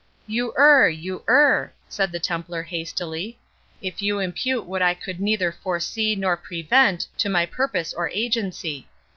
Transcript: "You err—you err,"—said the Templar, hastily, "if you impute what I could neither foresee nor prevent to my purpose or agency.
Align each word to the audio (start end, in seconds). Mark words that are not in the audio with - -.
"You 0.25 0.51
err—you 0.57 1.23
err,"—said 1.29 2.11
the 2.11 2.17
Templar, 2.19 2.63
hastily, 2.63 3.37
"if 3.83 4.01
you 4.01 4.17
impute 4.17 4.65
what 4.65 4.81
I 4.81 4.95
could 4.95 5.19
neither 5.19 5.51
foresee 5.51 6.15
nor 6.15 6.35
prevent 6.35 7.05
to 7.19 7.29
my 7.29 7.45
purpose 7.45 7.93
or 7.93 8.09
agency. 8.09 8.87